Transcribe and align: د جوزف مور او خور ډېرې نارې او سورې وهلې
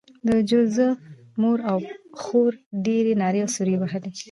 د 0.27 0.29
جوزف 0.49 0.97
مور 1.41 1.59
او 1.71 1.77
خور 2.21 2.51
ډېرې 2.85 3.13
نارې 3.21 3.39
او 3.43 3.49
سورې 3.55 3.75
وهلې 3.77 4.11